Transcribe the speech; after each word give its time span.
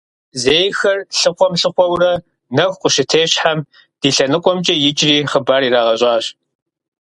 Зейхэр 0.41 0.97
лъыхъуэм-лъыхъуэурэ 1.19 2.13
нэху 2.55 2.79
къащытещхьэм, 2.81 3.59
ди 3.99 4.09
лъэныкъуэмкӀэ 4.15 4.75
икӀри 4.89 5.15
хъыбар 5.31 5.61
ирагъэщӀащ. 5.67 6.25